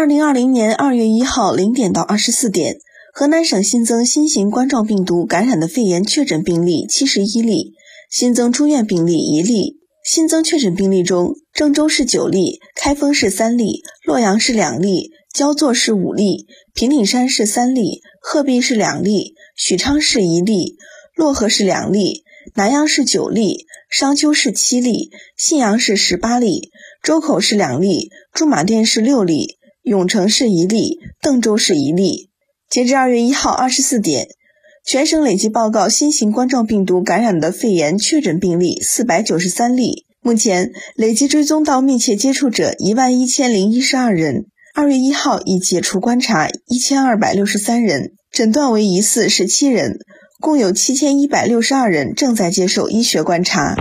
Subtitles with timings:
[0.00, 2.78] 二零二零年二月一号零点到二十四点，
[3.12, 7.74] 河南省新增新型冠状病毒感染的肺炎确诊病例七十一例，
[8.10, 9.76] 新增住院病例一例。
[10.02, 20.78] 新增确诊病例中，郑州市九例，开封市三例，洛阳市两例，焦作市五例，平顶山市三例，鹤壁市两例，许昌市一例，
[21.14, 22.24] 漯河市两例，
[22.54, 26.70] 南阳市九例，商丘市七例，信阳市十八例，
[27.02, 32.30] 周口市两例，驻马店市六例，永城市一例，邓州市一例。
[32.68, 34.28] 截至二月一号二十四点。
[34.84, 44.46] 全省累计报告新型冠状病毒感染的肺炎确诊病例四百九十三例，目前累计追踪到密切接触者一万一千零一十二人。
[44.74, 49.98] 二月一号已解除观察一千二百六十三人，诊断为疑似十七人，
[50.40, 53.76] 共有七千一百六十二人正在接受医学观察。